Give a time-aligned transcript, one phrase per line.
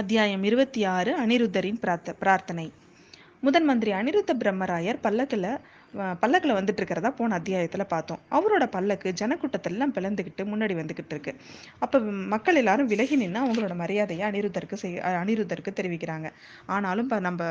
[0.00, 2.64] அத்தியாயம் இருபத்தி ஆறு அனிருத்தரின் பிரார்த்த பிரார்த்தனை.
[3.46, 5.46] முதன் மந்திரி அனிருத்த பிரம்மராயர் பல்லக்கில்
[6.22, 8.20] பல்லக்கில் வந்துட்டு இருக்கிறதா போன அத்தியாயத்தில் பார்த்தோம்.
[8.36, 11.34] அவரோட பல்லக்கு ஜனக்கூட்டத்தெல்லாம் பிளந்துக்கிட்டு முன்னாடி வந்துக்கிட்டு இருக்கு.
[11.84, 11.98] அப்போ
[12.34, 16.30] மக்கள் எல்லாரும் விலகி நின்று அவங்களோட மரியாதையை அனிருத்தருக்கு செய் அனிருத்தருக்கு தெரிவிக்கிறாங்க.
[16.76, 17.50] ஆனாலும் இப்போ நம்ம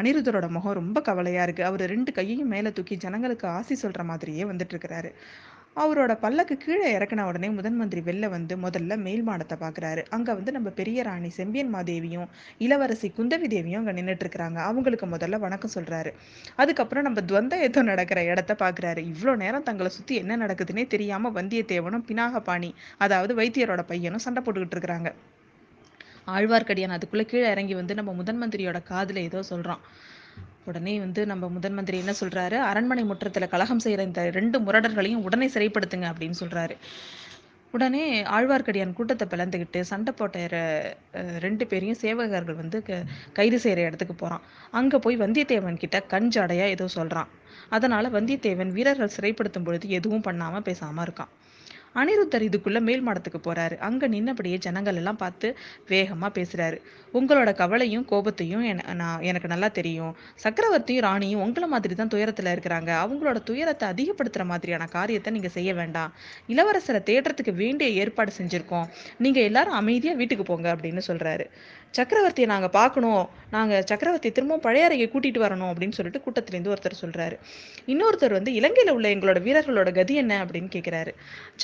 [0.00, 4.76] அனிருத்தரோட முகம் ரொம்ப கவலையாக இருக்குது அவர் ரெண்டு கையையும் மேலே தூக்கி ஜனங்களுக்கு ஆசி சொல்கிற மாதிரியே வந்துட்டு
[4.76, 5.12] இருக்கிறாரு
[5.76, 10.52] அவரோட பல்லக்கு கீழே இறக்குன உடனே முதன் மந்திரி வெளில வந்து முதல்ல மேல் மாடத்தை பார்க்குறாரு அங்கே வந்து
[10.52, 12.26] நம்ம பெரிய ராணி செம்பியன் மாதேவியும்
[12.58, 16.10] இளவரசி குந்தவி தேவியும் அங்கே நின்றுட்டு இருக்கிறாங்க அவங்களுக்கு முதல்ல வணக்கம் சொல்கிறாரு
[16.56, 22.06] அதுக்கப்புறம் நம்ம துவந்த ஏதோ நடக்கிற இடத்த பார்க்குறாரு இவ்வளோ நேரம் தங்களை சுற்றி என்ன நடக்குதுன்னே தெரியாமல் வந்தியத்தேவனும்
[22.08, 25.10] பினாகபாணி அதாவது வைத்தியரோட பையனும் சண்டை போட்டுக்கிட்டு இருக்கிறாங்க
[26.28, 29.82] ஆழ்வார்க்கடியான் அதுக்குள்ளே கீழே இறங்கி வந்து நம்ம முதன் மந்திரியோட காதில் ஏதோ சொல்கிறான்
[30.70, 32.56] உடனே வந்து நம்ம முதன் மந்திரி என்ன சொல்றாரு?
[32.70, 36.76] அரண்மனை முற்றத்தில் கலகம் செய்கிற இந்த ரெண்டு முரடர்களையும் உடனே சிறைப்படுத்துங்க அப்படின்னு சொல்றாரு.
[37.74, 38.02] உடனே
[38.36, 40.58] ஆழ்வார்க்கடியான் கூட்டத்தை பிளந்துக்கிட்டு சண்டை போட்ட
[41.44, 42.78] ரெண்டு பேரையும் சேவகர்கள் வந்து
[43.38, 44.42] கைது செய்கிற இடத்துக்கு போகிறான்
[44.80, 47.30] அங்கே போய் வந்தியத்தேவன் கிட்ட கஞ்சாடையாக ஏதோ சொல்கிறான்
[47.76, 51.32] அதனால் வந்தியத்தேவன் வீரர்கள் சிறைப்படுத்தும் பொழுது எதுவும் பண்ணாமல் பேசாமல் இருக்கான்.
[52.00, 53.76] அனிருத்தர் இதுக்குள்ள மேல் மாடத்துக்கு போறாரு.
[53.88, 55.48] அங்க நின்னபடியே ஜனங்கள் எல்லாம் பார்த்து
[55.88, 56.78] வேகமா பேசுறாரு.
[57.18, 58.62] உங்களோட கவலையும் கோபத்தையும்
[59.00, 60.12] நான் எனக்கு நல்லா தெரியும்.
[60.44, 62.90] சக்கரவர்த்தியும் ராணியும் உங்களை மாதிரி தான் துயரத்துல இருக்கிறாங்க.
[63.04, 66.12] அவங்களோட துயரத்தை அதிகப்படுத்துற மாதிரியான காரியத்தை நீங்க செய்ய வேண்டாம்.
[66.48, 68.88] இளவரசரை தேடுறதுக்கு வேண்டிய ஏற்பாடு செஞ்சிருக்கோம்.
[69.18, 71.46] நீங்க எல்லாரும் அமைதியா வீட்டுக்கு போங்க அப்படின்னு சொல்றாரு.
[71.96, 73.24] சக்கரவர்த்தியை நாங்கள் பார்க்கணும்.
[73.54, 77.36] நாங்கள் சக்கரவர்த்தி திரும்பவும் பழைய அறைக்கு கூட்டிட்டு வரணும் அப்படின்னு சொல்லிட்டு கூட்டத்திலேருந்து ஒருத்தர் சொல்கிறாரு
[77.92, 81.12] இன்னொருத்தர் வந்து இலங்கையில் உள்ள எங்களோட வீரர்களோட கதி என்ன அப்படின்னு கேட்குறாரு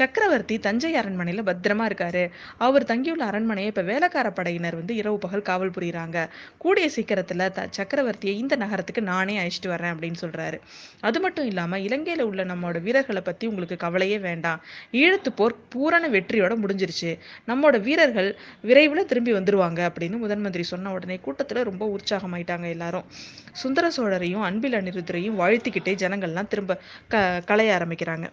[0.01, 2.25] சக்கரவர்த்தி தஞ்சை அரண்மனையில் பத்திரமா இருக்காரு.
[2.67, 6.19] அவர் தங்கியுள்ள அரண்மனையை இப்போ வேலைக்கார படையினர் வந்து இரவு பகல் காவல் புரியுறாங்க.
[6.65, 10.61] கூடிய சீக்கிரத்தில் த சக்கரவர்த்தியை இந்த நகரத்துக்கு நானே அழைச்சிட்டு வரேன் அப்படின்னு சொல்கிறாரு
[11.09, 14.61] அது மட்டும் இல்லாமல் இலங்கையில் உள்ள நம்மளோட வீரர்களை பற்றி உங்களுக்கு கவலையே வேண்டாம்.
[15.03, 17.13] ஈழத்து போர் பூரண வெற்றியோட முடிஞ்சிருச்சு.
[17.49, 18.31] நம்மளோட வீரர்கள்
[18.69, 23.05] விரைவில் திரும்பி வந்துருவாங்க அப்படின்னு முதன் மந்திரி சொன்ன உடனே கூட்டத்துல ரொம்ப உற்சாகமாயிட்டாங்க எல்லாரும்.
[23.53, 28.29] சுந்தர சோழரையும் அன்பில் அனிருத்தரையும் வாழ்த்திக்கிட்டே ஜனங்கள்லாம் திரும்ப க களைய ஆரம்பிக்கிறாங்க.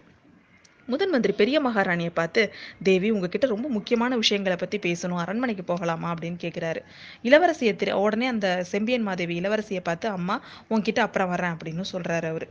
[0.88, 2.52] முதன் மந்திரி பெரிய மகாராணியை பார்த்து
[2.82, 5.18] தேவி உங்ககிட்ட ரொம்ப முக்கியமான விஷயங்களை பத்தி பேசணும்.
[5.18, 6.14] அரண்மனைக்கு போகலாமா?
[6.14, 6.80] அப்படின்னு கேட்கிறாரு
[7.22, 12.48] இளவரசியை திரு உடனே அந்த செம்பியன் மாதேவி இளவரசியை பார்த்து அம்மா உங்ககிட்ட அப்புறம் வரேன் அப்படின்னு சொல்றாரு அவரு.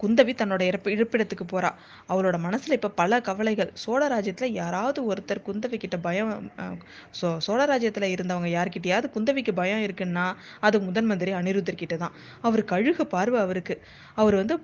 [0.00, 1.70] குந்தவி தன்னோட இறப்பு இருப்பிடத்துக்கு போறா.
[2.08, 3.70] அவளோட மனசுல இப்ப பல கவலைகள்.
[3.84, 6.32] சோழராஜ்யத்துல யாராவது ஒருத்தர் குந்தவி கிட்ட பயம்
[7.20, 10.26] சோ சோழராஜ்யத்துல இருந்தவங்க யார்கிட்டயாவது குந்தவிக்கு பயம் இருக்குன்னா
[10.66, 12.16] அது முதன் மந்திரி அனிருத்தர் கிட்ட தான்
[12.48, 13.76] அவர் கழுகு பார்வை அவருக்கு.
[14.22, 14.56] அவர் வந்து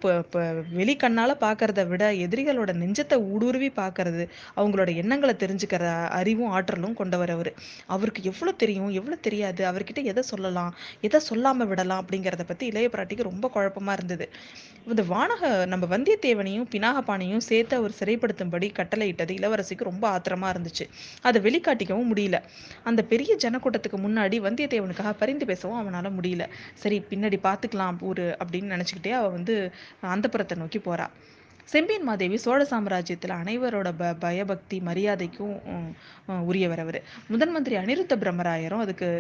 [0.78, 4.24] வெளிக்கண்ணால பாக்குறத விட எதிரிகளோட நெஞ்சத்தை ஊடுருவி பாக்குறது
[4.58, 5.84] அவங்களோட எண்ணங்களை தெரிஞ்சுக்கிற
[6.18, 7.52] அறிவும் ஆற்றலும் கொண்டவர் அவரு.
[7.94, 10.72] அவருக்கு எவ்வளவு தெரியும் எவ்வளவு தெரியாது அவர்கிட்ட எதை சொல்லலாம்
[11.08, 14.26] எதை சொல்லாம விடலாம் அப்படிங்கிறத பத்தி இளைய பிராட்டிக்கு ரொம்ப குழப்பமா இருந்தது.
[14.91, 20.84] இந்த வானக நம்ம வந்தியத்தேவனையும் பினாகபாணியும் சேர்த்து அவர் சிறைப்படுத்தும்படி கட்டளையிட்டது இளவரசிக்கு ரொம்ப ஆத்திரமா இருந்துச்சு.
[21.28, 22.38] அதை வெளிக்காட்டிக்கவும் முடியல.
[22.88, 26.47] அந்த பெரிய ஜனக்கூட்டத்துக்கு முன்னாடி வந்தியத்தேவனுக்காக பரிந்து பேசவும் அவனால முடியல.
[26.82, 29.56] சரி பின்னாடி பார்த்துக்கலாம் ஊரு அப்படின்னு நினச்சிக்கிட்டே அவள் வந்து
[30.14, 31.09] அந்தப்புறத்தை நோக்கி போறா.
[31.72, 35.53] செம்பியன் மாதேவி சோழ சாம்ராஜ்யத்தில் அனைவரோட ப பயபக்தி மரியாதைக்கும்
[36.50, 36.98] உரியவர் அவர்.
[37.32, 39.10] முதன் மந்திரி அனிருத்த பிரம்மராயரும் அதுக்கு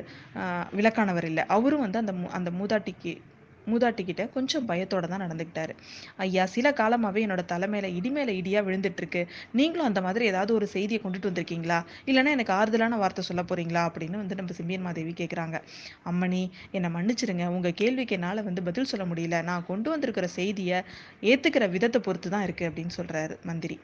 [0.78, 1.44] விளக்கானவர் இல்லை.
[1.56, 3.12] அவரும் வந்து அந்த அந்த மூதாட்டிக்கு
[3.66, 5.72] மூதாட்டிக்கிட்ட கொஞ்சம் பயத்தோட தான் நடந்துக்கிட்டாரு.
[6.16, 9.22] ஐயா சில காலமாகவே என்னோட தலைமையில இடி மேல இடியா விழுந்துட்டு இருக்கு
[9.52, 11.78] நீங்களும் அந்த மாதிரி ஏதாவது ஒரு செய்தியை கொண்டுட்டு வந்திருக்கீங்களா?
[12.06, 13.84] இல்லைன்னா எனக்கு ஆறுதலான வார்த்தை சொல்ல போறீங்களா?
[13.90, 15.56] அப்படின்னு வந்து நம்ம சிம்பியன் மாதேவி கேட்குறாங்க
[16.04, 17.46] அம்மணி என்னை மன்னிச்சிருங்க.
[17.46, 19.42] உங்க கேள்விக்கு என்னால் வந்து பதில் சொல்ல முடியல.
[19.42, 20.80] நான் கொண்டு வந்திருக்கிற செய்தியை
[21.22, 23.78] ஏத்துக்கிற விதத்தை பொறுத்து தான் இருக்கு அப்படின்னு சொல்றாரு மந்திரி.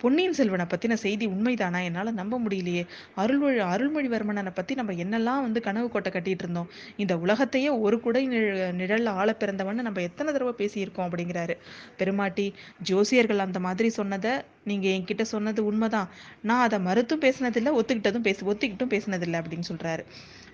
[0.00, 1.82] பொன்னியின் செல்வனை பத்தின செய்தி உண்மைதானா?
[1.84, 2.86] என்னால நம்ப முடியலையே.
[3.14, 6.70] அருள்மொழி அருள்மொழிவர்மனை பத்தி நம்ம என்னெல்லாம் வந்து கனவு கோட்டை கட்டிட்டு இருந்தோம்?
[6.96, 11.56] இந்த உலகத்தையே ஒரு குடை நிழல்ல ஆள பிறந்தவன்னு நம்ம எத்தனை தடவை பேசியிருக்கோம் அப்படிங்கிறாரு.
[11.96, 12.54] பெருமாட்டி
[12.88, 14.30] ஜோசியர்கள் அந்த மாதிரி சொன்னதை
[14.64, 16.08] நீங்க என்கிட்ட சொன்னது உண்மைதான்.
[16.42, 20.04] நான் அதை மறுத்தும் பேசினதில்லை ஒத்துக்கிட்டதும் பேச ஒத்துக்கிட்டும் பேசினதில்லை அப்படின்னு சொல்றாரு.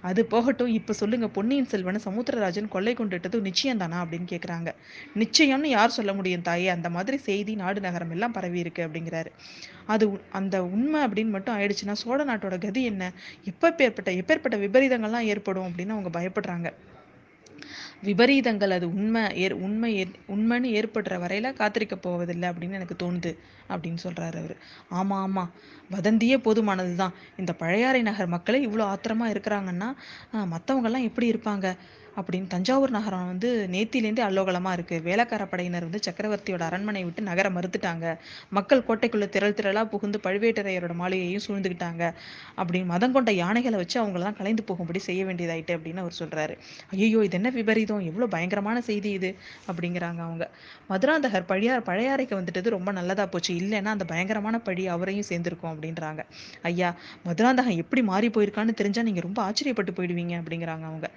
[0.01, 4.73] அது போகட்டும் இப்ப சொல்லுங்க பொன்னியின் செல்வனை சமுத்திரராஜன் கொள்ளை கொண்டுட்டது நிச்சயம் தானா அப்படின்னு கேக்குறாங்க.
[5.15, 6.69] நிச்சயம்னு யார் சொல்ல முடியும் தாயே?
[6.69, 9.27] அந்த மாதிரி செய்தி நாடு நகரம் எல்லாம் பரவி இருக்கு அப்படிங்கிறாரு.
[9.87, 13.13] அது அந்த உண்மை அப்படின்னு மட்டும் ஆயிடுச்சுன்னா சோழ நாட்டோட கதி என்ன?
[13.45, 16.73] எப்ப எப்பேற்பட்ட எப்பேற்பட்ட விபரீதங்கள்லாம் ஏற்படும் அப்படின்னு அவங்க பயப்படுறாங்க.
[18.05, 19.93] விபரீதங்கள் அது உண்மை ஏர் உண்மை
[20.29, 23.33] உண்மைன்னு ஏற்படுற வரையில காத்திருக்க போவதில்லை அப்படின்னு எனக்கு தோணுது
[23.69, 24.57] அப்படின்னு சொல்றாரு அவரு.
[24.95, 25.45] ஆமா ஆமா.
[25.91, 27.15] வதந்தியே போதுமானதுதான்.
[27.37, 29.89] இந்த பழையாறை நகர் மக்களே இவ்வளோ ஆத்திரமா இருக்கிறாங்கன்னா
[30.47, 31.67] மற்றவங்கெல்லாம் எப்படி இருப்பாங்க?
[32.19, 38.07] அப்படின்னு தஞ்சாவூர் நகரம் வந்து நேத்திலேருந்தே அல்லோகலமாக இருக்குது வேலைக்கார படையினர் வந்து சக்கரவர்த்தியோட அரண்மனை விட்டு நகர மறுத்துட்டாங்க.
[38.59, 42.03] மக்கள் கோட்டைக்குள்ள திரள் திரளாக புகுந்து பழுவேட்டரையரோட மாளிகையையும் சூழ்ந்துக்கிட்டாங்க
[42.61, 46.55] அப்படின்னு மதம் கொண்ட யானைகளை வச்சு அவங்களெல்லாம் கலைந்து போகும்படி செய்ய வேண்டியதாயிட்டு அப்படின்னு அவர் சொல்கிறாரு
[46.95, 48.05] ஐயோ இது என்ன விபரீதம்?
[48.11, 49.31] எவ்வளோ பயங்கரமான செய்தி இது?
[49.71, 50.45] அப்படிங்கிறாங்க அவங்க.
[50.91, 53.53] மதுராந்தகர் பழையார் பழையாறைக்கு வந்துட்டது ரொம்ப நல்லதாக போச்சு.
[53.61, 56.21] இல்லைன்னா அந்த பயங்கரமான பழி அவரையும் சேர்ந்துருக்கும் அப்படின்றாங்க.
[56.71, 56.91] ஐயா
[57.29, 61.09] மதுராந்தகம் எப்படி மாறி போயிருக்கான்னு தெரிஞ்சால் நீங்கள் ரொம்ப ஆச்சரியப்பட்டு போயிடுவீங்க அப்படிங்கிறாங்க அவங்க.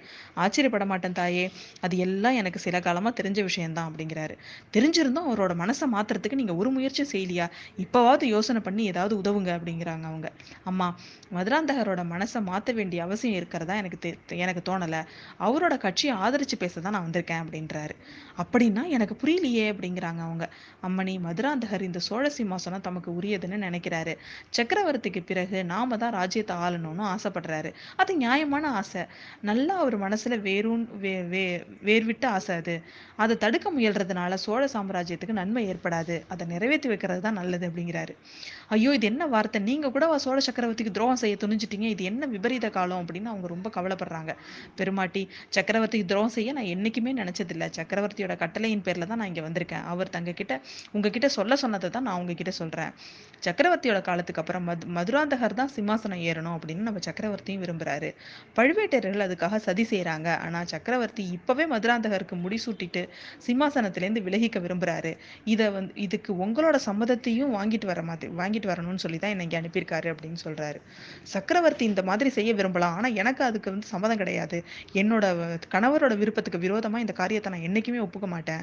[0.44, 1.50] ஆச்சரியப்பட மாட்டேன் தாயே.
[1.80, 4.38] அது எல்லாம் எனக்கு சில காலமா தெரிஞ்ச விஷயம்தான் அப்படிங்கிறாரு.
[4.72, 7.50] தெரிஞ்சிருந்தும் அவரோட மனசை மாத்துறதுக்கு நீங்க ஒரு முயற்சி செய்யலையா?
[7.78, 10.32] இப்போவாவது யோசனை பண்ணி ஏதாவது உதவுங்க அப்படிங்கிறாங்க அவங்க.
[10.64, 10.98] அம்மா
[11.34, 15.04] மதுராந்தகரோட மனசை மாத்த வேண்டிய அவசியம் இருக்கிறதா எனக்கு தெ- எனக்கு தோணல.
[15.40, 17.90] அவரோட கட்சியை ஆதரிச்சு பேச தான் நான் வந்திருக்கேன் அப்படின்றாரு.
[18.36, 20.52] அப்படின்னா எனக்கு புரியலையே அப்படிங்கிறாங்க அவங்க.
[20.82, 24.16] அம்மணி மதுராந்தகர் இந்த சோழ சிம்மாசனம் தமக்கு உரியதுன்னு நினைக்கிறாரு.
[24.56, 27.72] சக்கரவர்த்திக்கு பிறகு நாம தான் ராஜ்யத்தை ஆளணும்னு ஆசைப்படுறாரு.
[27.96, 29.04] அது நியாயமான ஆசை.
[29.40, 31.42] நல்லா அவர் மனசுல வேரூன் வே வே
[31.88, 32.74] வேர்விட்டு ஆசை அது.
[33.22, 36.16] அதை தடுக்க முயல்றதுனால சோழ சாம்ராஜ்யத்துக்கு நன்மை ஏற்படாது.
[36.32, 38.14] அதை நிறைவேற்றி வைக்கிறது தான் நல்லது அப்படிங்கிறாரு.
[38.76, 39.60] ஐயோ இது என்ன வார்த்தை?
[39.70, 41.88] நீங்கள் கூட சோழ சக்கரவர்த்திக்கு துரோகம் செய்ய துணிஞ்சிட்டீங்க.
[41.96, 44.34] இது என்ன விபரீத காலம் அப்படின்னு அவங்க ரொம்ப கவலைப்படுறாங்க.
[44.80, 45.24] பெருமாட்டி
[45.58, 47.66] சக்கரவர்த்திக்கு துரோகம் செய்ய நான் என்றைக்குமே நினைச்சதில்ல.
[47.78, 49.86] சக்கரவர்த்தியோட கட்டளையின் பேரில் தான் நான் இங்கே வந்திருக்கேன்.
[49.94, 50.28] அவர் தங்க
[50.94, 52.92] உங்ககிட்ட சொல்ல சொன்னதை தான் நான் உங்ககிட்ட சொல்கிறேன்
[53.46, 58.10] சக்கரவர்த்தியோட காலத்துக்கு அப்புறம் மது மதுராந்தகர் தான் சிம்மாசனம் ஏறணும் அப்படின்னு நம்ம சக்கரவர்த்தியும் விரும்புகிறாரு
[58.58, 63.02] பழுவேட்டரர்கள் அதுக்காக சதி செய்கிறாங்க ஆனால் சக்கரவர்த்தி இப்பவே மதுராந்தகருக்கு முடிசூட்டிட்டு
[63.46, 65.12] சிம்மாசனத்திலேருந்து விலகிக்க விரும்புறாரு.
[65.52, 70.40] இதை வந்து இதுக்கு உங்களோட சம்மதத்தையும் வாங்கிட்டு வர மாதிரி வாங்கிட்டு வரணும்னு சொல்லி தான் என்னை அனுப்பியிருக்காரு அப்படின்னு
[70.46, 70.80] சொல்றாரு.
[71.34, 72.96] சக்கரவர்த்தி இந்த மாதிரி செய்ய விரும்பலாம்.
[72.98, 74.60] ஆனா எனக்கு அதுக்கு வந்து சம்மதம் கிடையாது.
[75.02, 75.24] என்னோட
[75.76, 78.62] கணவரோட விருப்பத்துக்கு விரோதமா இந்த காரியத்தை நான் என்னைக்குமே ஒப்புக்க மாட்டேன்.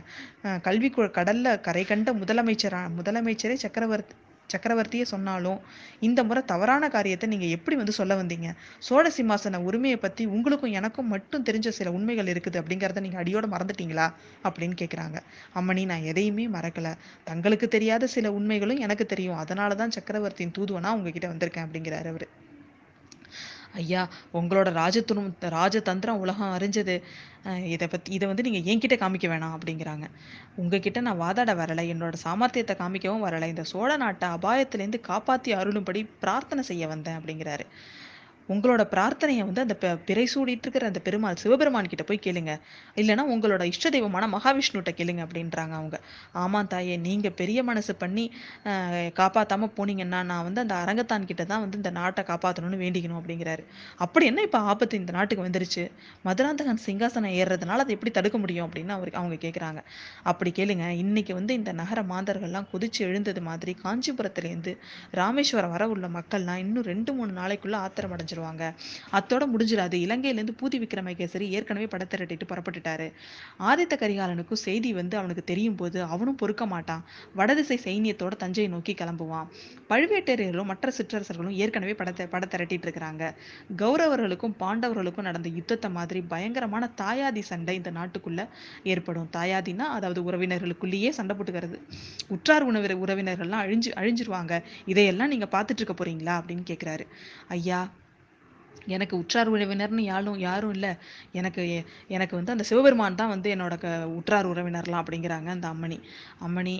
[0.67, 4.15] கல்வி கடல்ல கரை கண்ட முதலமைச்சரா முதலமைச்சரே சக்கரவர்த்தி
[4.53, 5.59] சக்கரவர்த்தியே சொன்னாலும்
[5.99, 8.55] இந்த முறை தவறான காரியத்தை நீங்க எப்படி வந்து சொல்ல வந்தீங்க?
[8.79, 14.13] சோழ சிம்மாசன உரிமையை பத்தி உங்களுக்கும் எனக்கும் மட்டும் தெரிஞ்ச சில உண்மைகள் இருக்குது அப்படிங்கிறத நீங்க அடியோட மறந்துட்டீங்களா?
[14.43, 15.19] அப்படின்னு கேக்குறாங்க.
[15.55, 16.95] அம்மணி நான் எதையுமே மறக்கல.
[17.23, 19.37] தங்களுக்கு தெரியாத சில உண்மைகளும் எனக்கு தெரியும்.
[19.37, 22.27] அதனாலதான் சக்கரவர்த்தியின் தூதுவனா உங்ககிட்ட வந்திருக்கேன் அப்படிங்கிறாரு அவரு.
[23.73, 27.01] ஐயா உங்களோட ராஜத்துணம் ராஜதந்திரம் உலகம் அறிஞ்சது.
[27.45, 30.03] அஹ் இதை பத்தி இதை வந்து நீங்க என்கிட்ட காமிக்க வேணாம் அப்படிங்கிறாங்க.
[30.55, 31.85] உங்ககிட்ட நான் வாதாட வரலை.
[31.93, 33.47] என்னோட சாமர்த்தியத்தை காமிக்கவும் வரல.
[33.47, 37.65] இந்த சோழ நாட்டை அபாயத்திலேருந்து காப்பாற்றி அருளும்படி பிரார்த்தனை செய்ய வந்தேன் அப்படிங்கிறாரு.
[38.49, 39.75] உங்களோட பிரார்த்தனையை வந்து அந்த
[40.07, 42.51] பிறை சூடிட்டு இருக்கிற அந்த பெருமாள் சிவபெருமான் கிட்ட போய் கேளுங்க.
[42.95, 45.97] இல்லைன்னா உங்களோட இஷ்ட தெய்வமான மகாவிஷ்ணுகிட்ட கேளுங்க அப்படின்றாங்க அவங்க.
[46.43, 48.25] ஆமா தாயே நீங்க பெரிய மனசு பண்ணி
[49.19, 53.63] காப்பாத்தாம போனீங்கன்னா நான் வந்து அந்த அரங்கத்தான் கிட்ட தான் வந்து இந்த நாட்டை காப்பாற்றணும்னு வேண்டிக்கணும் அப்படிங்கிறாரு.
[53.97, 55.83] அப்படி என்ன இப்ப ஆபத்து இந்த நாட்டுக்கு வந்துருச்சு?
[56.23, 59.81] மதுராந்தகன் சிங்காசனம் ஏறுறதுனால அதை எப்படி தடுக்க முடியும் அப்படின்னு அவருக்கு அவங்க கேட்குறாங்க
[60.23, 64.73] அப்படி கேளுங்க இன்னைக்கு வந்து இந்த நகர மாந்தர்கள்லாம் குதிச்சு எழுந்தது மாதிரி காஞ்சிபுரத்துலேருந்து
[65.11, 68.73] ராமேஸ்வரம் வர உள்ள மக்கள்லாம் இன்னும் ரெண்டு மூணு நாளைக்குள்ள ஆத்திரம் ஆரம்பிச்சிருவாங்க.
[69.11, 69.95] அத்தோட முடிஞ்சிடாது.
[70.05, 73.07] இலங்கையிலேருந்து பூதி விக்ரமகேசரி ஏற்கனவே படத்திரட்டிட்டு புறப்பட்டுட்டாரு.
[73.59, 77.03] ஆதித்த கரிகாலனுக்கும் செய்தி வந்து அவனுக்கு தெரியும் போது அவனும் பொறுக்க மாட்டான்.
[77.35, 79.47] வடதிசை சைனியத்தோட தஞ்சையை நோக்கி கிளம்புவான்.
[79.89, 83.33] பழுவேட்டரையர்களும் மற்ற சிற்றரசர்களும் ஏற்கனவே படத்தை படத்திரட்டிட்டு இருக்கிறாங்க
[83.75, 88.47] கௌரவர்களுக்கும் பாண்டவர்களுக்கும் நடந்த யுத்தத்தை மாதிரி பயங்கரமான தாயாதி சண்டை இந்த நாட்டுக்குள்ள
[88.83, 89.29] ஏற்படும்.
[89.37, 91.77] தாயாதினா அதாவது உறவினர்களுக்குள்ளேயே சண்டை போட்டுக்கிறது.
[92.27, 94.63] உற்றார் உணவு உறவினர்கள்லாம் அழிஞ்சு அழிஞ்சிருவாங்க.
[94.85, 97.05] இதையெல்லாம் நீங்க பார்த்துட்டு இருக்க போறீங்களா அப்படின்னு கேக்குறாரு.
[97.47, 97.79] ஐயா
[98.87, 100.87] எனக்கு உற்றார் உறவினர்னு யாரும் யாரும் இல்ல.
[101.33, 101.63] எனக்கு
[102.09, 105.99] எனக்கு வந்து அந்த சிவபெருமான் தான் வந்து என்னோட க உற்றார் உறவினர்லாம் அப்படிங்கிறாங்க அந்த அம்மணி.
[106.41, 106.75] அம்மணி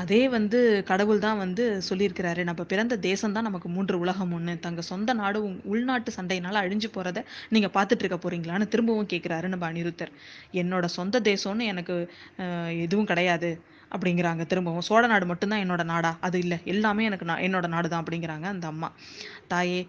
[0.00, 2.42] அதே வந்து கடவுள் தான் வந்து சொல்லியிருக்கிறாரு.
[2.44, 6.88] நம்ம பிறந்த தேசம் தான் நமக்கு மூன்று உலகம் ஒன்று தங்க சொந்த நாடு உங்- உள்நாட்டு சண்டையினால அழிஞ்சு
[6.90, 10.12] போறத நீங்க பார்த்துட்டு இருக்க போறீங்களான்னு திரும்பவும் கேட்கிறாரு நம்ம அனிருத்தர்.
[10.54, 11.96] என்னோட சொந்த தேசம்னு எனக்கு
[12.38, 13.50] அஹ், எதுவும் கிடையாது.
[13.96, 14.46] அப்படிங்கிறாங்க.
[14.46, 16.16] திரும்பவும் சோழ நாடு மட்டும்தான் என்னோட நாடா?
[16.20, 16.58] அது இல்லை.
[16.64, 18.92] எல்லாமே எனக்கு நான் என்னோட நாடு தான் அப்படிங்கிறாங்க அந்த அம்மா.
[19.48, 19.88] தாயே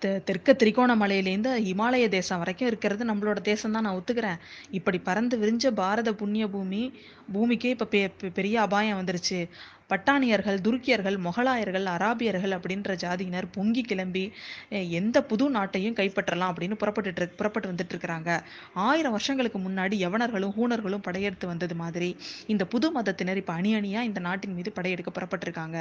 [0.00, 4.38] தெ- தெற்க திரிகோணமலையிலேருந்து இமாலய தேசம் வரைக்கும் இருக்கிறது நம்மளோட தேசம் தான் நான் ஒத்துக்கிறேன்.
[4.70, 6.98] இப்படி பறந்து விரிஞ்ச பாரத புண்ணிய பூமி
[7.32, 9.48] பூமிக்கே இப்போ பெ- பெரிய அபாயம் வந்துருச்சு.
[9.90, 14.24] பட்டாணியர்கள் துருக்கியர்கள் மொகலாயர்கள் அராபியர்கள் அப்படின்ற ஜாதியினர் பொங்கி கிளம்பி
[15.00, 18.30] எந்த புது நாட்டையும் கைப்பற்றலாம் அப்படின்னு புறப்பட்டு புறப்பட்டு வந்துட்டு இருக்கிறாங்க.
[18.86, 22.10] ஆயிரம் வருஷங்களுக்கு முன்னாடி யவனர்களும் ஹூனர்களும் படையெடுத்து வந்தது மாதிரி
[22.54, 25.76] இந்த புது மதத்தினர் இப்ப அணி அணியா இந்த நாட்டின் மீது படையெடுக்க புறப்பட்டிருக்காங்க.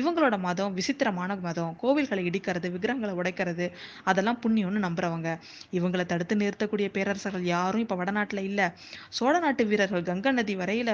[0.00, 1.72] இவங்களோட மதம் விசித்திரமான மதம்.
[1.82, 3.68] கோவில்களை இடிக்கிறது விக்கிரகங்களை உடைக்கிறது
[4.10, 5.30] அதெல்லாம் புண்ணியம்னு நம்புறவங்க.
[5.78, 8.60] இவங்களை தடுத்து நிறுத்தக்கூடிய பேரரசர்கள் யாரும் இப்போ வடநாட்டில் இல்ல.
[9.18, 10.90] சோழ நாட்டு வீரர்கள் கங்கை நதி வரையில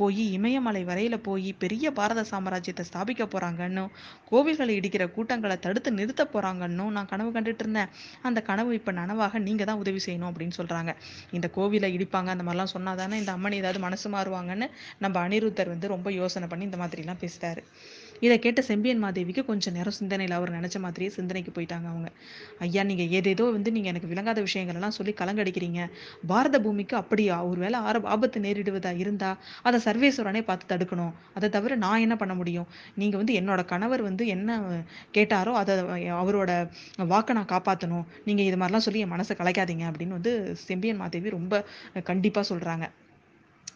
[0.00, 3.82] போய் இமயமலை வரையில போய் பெரிய பெரிய பாரத சாம்ராஜ்யத்தை ஸ்தாபிக்க போறாங்கன்னு
[4.30, 7.90] கோவில்களை இடிக்கிற கூட்டங்களை தடுத்து நிறுத்த போறாங்கன்னு நான் கனவு கண்டுட்டு இருந்தேன்.
[8.28, 10.92] அந்த கனவு இப்ப நனவாக நீங்க தான் உதவி செய்யணும் அப்படின்னு சொல்றாங்க.
[11.36, 14.68] இந்த கோவிலை இடிப்பாங்க அந்த மாதிரிலாம் சொன்னாதானே இந்த அம்மன் ஏதாவது மனசு மாறுவாங்கன்னு
[15.04, 17.64] நம்ம அனிருத்தர் வந்து ரொம்ப யோசனை பண்ணி இந்த மாதிரிலாம் எல்லாம் பேசுறாரு.
[18.22, 22.08] இதை கேட்ட செம்பியன் மாதேவிக்கு கொஞ்சம் நேரம் சிந்தனையில் அவர் நினச்ச மாதிரியே சிந்தனைக்கு போயிட்டாங்க அவங்க.
[22.64, 25.80] ஐயா நீங்கள் ஏதேதோ வந்து நீங்கள் எனக்கு விளங்காத விஷயங்கள் எல்லாம் சொல்லி கலங்கடிக்கிறீங்க.
[26.32, 27.36] பாரத பூமிக்கு அப்படியா?
[27.50, 29.30] ஒரு வேளை ஆர ஆபத்து நேரிடுவதா இருந்தா
[29.68, 31.12] அதை சர்வேஸ்வரனே பார்த்து தடுக்கணும்.
[31.36, 32.68] அதை தவிர நான் என்ன பண்ண முடியும்?
[33.02, 34.60] நீங்கள் வந்து என்னோட கணவர் வந்து என்ன
[35.18, 35.74] கேட்டாரோ அதை
[36.22, 36.50] அவரோட
[37.12, 40.34] வாக்கை நான் காப்பாற்றணும் நீங்கள் இது மாதிரிலாம் சொல்லி என் மனசை கலைக்காதீங்க அப்படின்னு வந்து
[40.68, 41.64] செம்பியன் மாதேவி ரொம்ப
[42.10, 42.86] கண்டிப்பாக சொல்கிறாங்க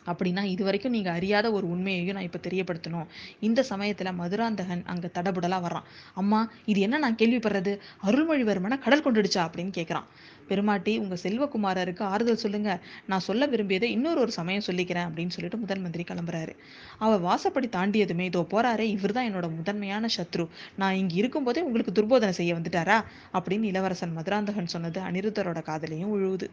[0.06, 3.06] அப்படின்னா இது வரைக்கும் நீங்கள் அறியாத ஒரு உண்மையையும் நான் இப்போ தெரியப்படுத்தணும்.
[3.40, 5.86] இந்த சமயத்தில் மதுராந்தகன் அங்கே தடபுடலாக வர்றான்.
[6.14, 7.74] அம்மா இது என்ன நான் கேள்விப்படுறது?
[8.04, 9.44] அருள்மொழிவர்மனை கடல் கொண்டுடுச்சா?
[9.48, 10.08] அப்படின்னு கேட்குறான்
[10.48, 12.80] பெருமாட்டி உங்கள் செல்வகுமாரருக்கு ஆறுதல் சொல்லுங்க.
[13.06, 16.52] நான் சொல்ல விரும்பியதை இன்னொரு ஒரு சமயம் சொல்லிக்கிறேன் அப்படின்னு சொல்லிட்டு முதன் மந்திரி கிளம்புறாரு.
[16.98, 20.46] அவர் வாசப்படி தாண்டியதுமே இதோ போறாரே இவர் தான் என்னோட முதன்மையான சத்ரு.
[20.76, 22.98] நான் இங்கே இருக்கும்போதே உங்களுக்கு துர்போதனை செய்ய வந்துட்டாரா?
[23.32, 26.48] அப்படின்னு இளவரசன் மதுராந்தகன் சொன்னது அனிருத்தரோட காதலையும் உழுவுது.